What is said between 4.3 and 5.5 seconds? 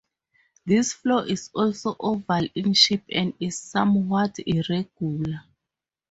irregular.